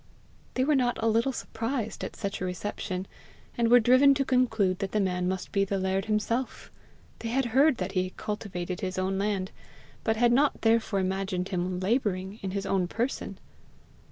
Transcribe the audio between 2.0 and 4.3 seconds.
at such a reception, and were driven to